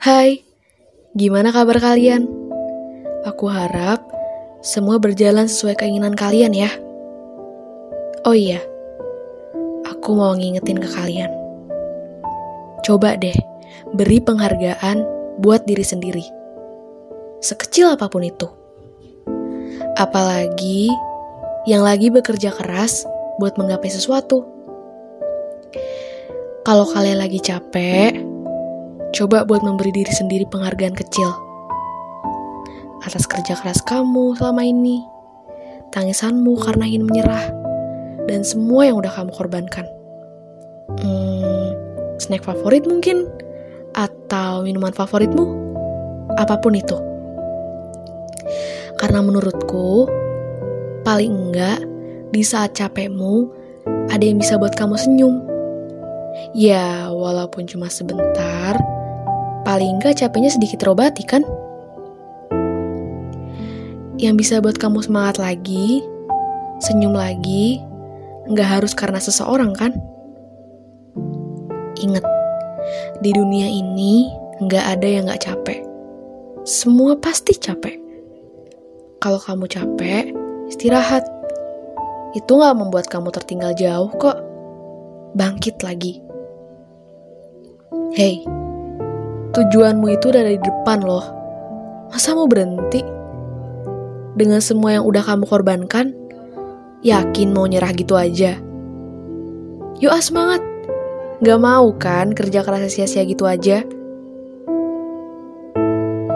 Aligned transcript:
Hai, 0.00 0.40
gimana 1.12 1.52
kabar 1.52 1.76
kalian? 1.76 2.24
Aku 3.28 3.52
harap 3.52 4.00
semua 4.64 4.96
berjalan 4.96 5.44
sesuai 5.44 5.76
keinginan 5.76 6.16
kalian 6.16 6.56
ya. 6.56 6.72
Oh 8.24 8.32
iya, 8.32 8.64
aku 9.84 10.16
mau 10.16 10.32
ngingetin 10.32 10.80
ke 10.80 10.88
kalian. 10.88 11.28
Coba 12.80 13.12
deh, 13.20 13.36
beri 13.92 14.24
penghargaan 14.24 15.04
buat 15.36 15.68
diri 15.68 15.84
sendiri. 15.84 16.24
Sekecil 17.44 17.92
apa 17.92 18.08
pun 18.08 18.24
itu. 18.24 18.48
Apalagi 20.00 20.88
yang 21.68 21.84
lagi 21.84 22.08
bekerja 22.08 22.56
keras 22.56 23.04
buat 23.36 23.60
menggapai 23.60 23.92
sesuatu. 23.92 24.48
Kalau 26.64 26.88
kalian 26.88 27.20
lagi 27.20 27.36
capek, 27.36 28.29
Coba 29.10 29.42
buat 29.42 29.66
memberi 29.66 29.90
diri 29.90 30.12
sendiri 30.14 30.46
penghargaan 30.46 30.94
kecil 30.94 31.30
atas 33.00 33.24
kerja 33.24 33.56
keras 33.56 33.80
kamu 33.82 34.36
selama 34.36 34.62
ini, 34.62 35.00
tangisanmu 35.90 36.52
karena 36.60 36.84
ingin 36.84 37.08
menyerah, 37.08 37.48
dan 38.28 38.44
semua 38.44 38.86
yang 38.86 39.00
udah 39.00 39.10
kamu 39.10 39.32
korbankan. 39.32 39.88
Hmm, 41.00 41.74
snack 42.20 42.44
favorit 42.44 42.84
mungkin, 42.84 43.24
atau 43.96 44.62
minuman 44.62 44.92
favoritmu, 44.92 45.44
apa 46.36 46.60
pun 46.60 46.76
itu. 46.76 46.96
Karena 49.00 49.24
menurutku, 49.24 50.04
paling 51.02 51.32
enggak 51.32 51.80
di 52.30 52.44
saat 52.44 52.76
capekmu 52.76 53.48
ada 54.12 54.22
yang 54.22 54.36
bisa 54.36 54.60
buat 54.60 54.76
kamu 54.76 54.94
senyum. 55.00 55.40
Ya, 56.52 57.08
walaupun 57.08 57.64
cuma 57.64 57.88
sebentar, 57.88 58.76
paling 59.70 60.02
nggak 60.02 60.18
capeknya 60.18 60.50
sedikit 60.50 60.82
terobati 60.82 61.22
kan? 61.22 61.46
Yang 64.18 64.34
bisa 64.42 64.54
buat 64.58 64.74
kamu 64.82 65.06
semangat 65.06 65.38
lagi, 65.38 66.02
senyum 66.82 67.14
lagi, 67.14 67.78
nggak 68.50 68.66
harus 68.66 68.98
karena 68.98 69.22
seseorang 69.22 69.70
kan? 69.70 69.94
Ingat, 72.02 72.26
di 73.22 73.30
dunia 73.30 73.70
ini 73.70 74.34
nggak 74.58 74.84
ada 74.98 75.06
yang 75.06 75.30
nggak 75.30 75.46
capek. 75.46 75.86
Semua 76.66 77.14
pasti 77.14 77.54
capek. 77.54 77.94
Kalau 79.22 79.38
kamu 79.38 79.70
capek, 79.70 80.34
istirahat. 80.66 81.22
Itu 82.34 82.58
nggak 82.58 82.74
membuat 82.74 83.06
kamu 83.06 83.30
tertinggal 83.30 83.70
jauh 83.78 84.10
kok. 84.18 84.42
Bangkit 85.38 85.78
lagi. 85.86 86.18
Hey, 88.18 88.42
Tujuanmu 89.60 90.16
itu 90.16 90.32
udah 90.32 90.40
di 90.40 90.56
depan 90.56 91.04
loh. 91.04 91.20
Masa 92.08 92.32
mau 92.32 92.48
berhenti? 92.48 93.04
Dengan 94.32 94.56
semua 94.64 94.96
yang 94.96 95.04
udah 95.04 95.20
kamu 95.20 95.44
korbankan, 95.44 96.16
yakin 97.04 97.52
mau 97.52 97.68
nyerah 97.68 97.92
gitu 97.92 98.16
aja? 98.16 98.56
Yuk 100.00 100.08
ah 100.08 100.24
semangat. 100.24 100.64
Gak 101.44 101.60
mau 101.60 101.92
kan 102.00 102.32
kerja 102.32 102.64
keras 102.64 102.88
sia-sia 102.88 103.20
gitu 103.28 103.44
aja? 103.44 103.84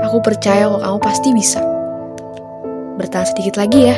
Aku 0.05 0.21
percaya 0.21 0.69
kok 0.69 0.85
kamu 0.85 0.99
pasti 1.01 1.29
bisa. 1.33 1.65
Bertahan 3.01 3.25
sedikit 3.33 3.57
lagi 3.57 3.89
ya. 3.89 3.97